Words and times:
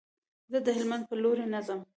زه 0.51 0.57
د 0.65 0.67
هلمند 0.77 1.03
په 1.09 1.15
لوري 1.23 1.45
نه 1.53 1.59
ځم. 1.67 1.79